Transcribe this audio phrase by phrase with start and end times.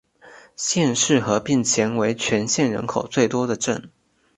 [0.55, 3.91] 县市合并前为全县人口最多的镇。